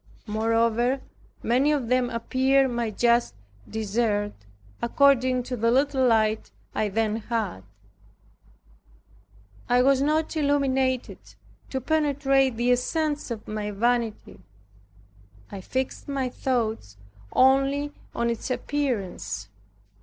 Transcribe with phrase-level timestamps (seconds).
[0.25, 0.99] Moreover,
[1.43, 3.35] many of them appeared my just
[3.69, 4.33] dessert
[4.81, 7.61] according to the little light I then had.
[9.69, 11.19] I was not illuminated
[11.69, 14.39] to penetrate the essence of my vanity;
[15.51, 16.97] I fixed my thoughts
[17.33, 19.49] only on its appearance.